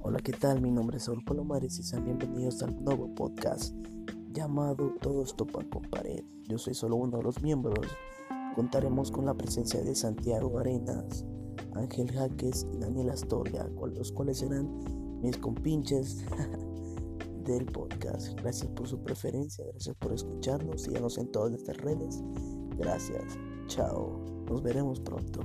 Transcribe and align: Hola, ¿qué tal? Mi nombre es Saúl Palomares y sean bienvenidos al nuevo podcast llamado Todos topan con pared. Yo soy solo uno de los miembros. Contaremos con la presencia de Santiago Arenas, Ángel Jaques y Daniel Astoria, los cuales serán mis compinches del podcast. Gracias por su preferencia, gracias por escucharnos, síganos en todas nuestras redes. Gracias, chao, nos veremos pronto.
Hola, 0.00 0.20
¿qué 0.20 0.32
tal? 0.32 0.62
Mi 0.62 0.70
nombre 0.70 0.98
es 0.98 1.04
Saúl 1.04 1.24
Palomares 1.24 1.76
y 1.80 1.82
sean 1.82 2.04
bienvenidos 2.04 2.62
al 2.62 2.82
nuevo 2.84 3.12
podcast 3.16 3.74
llamado 4.32 4.94
Todos 5.00 5.34
topan 5.34 5.68
con 5.68 5.82
pared. 5.82 6.22
Yo 6.44 6.56
soy 6.56 6.74
solo 6.74 6.94
uno 6.94 7.18
de 7.18 7.24
los 7.24 7.42
miembros. 7.42 7.84
Contaremos 8.54 9.10
con 9.10 9.26
la 9.26 9.34
presencia 9.34 9.82
de 9.82 9.96
Santiago 9.96 10.56
Arenas, 10.60 11.26
Ángel 11.74 12.12
Jaques 12.12 12.64
y 12.72 12.78
Daniel 12.78 13.10
Astoria, 13.10 13.68
los 13.92 14.12
cuales 14.12 14.38
serán 14.38 14.68
mis 15.20 15.36
compinches 15.36 16.24
del 17.44 17.66
podcast. 17.66 18.38
Gracias 18.40 18.70
por 18.70 18.86
su 18.86 19.02
preferencia, 19.02 19.64
gracias 19.66 19.96
por 19.96 20.12
escucharnos, 20.12 20.82
síganos 20.82 21.18
en 21.18 21.32
todas 21.32 21.50
nuestras 21.50 21.76
redes. 21.78 22.22
Gracias, 22.76 23.36
chao, 23.66 24.24
nos 24.48 24.62
veremos 24.62 25.00
pronto. 25.00 25.40